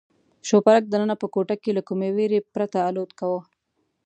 [0.47, 3.41] شوپرک دننه په کوټه کې له کومې بېرې پرته الوت کاوه.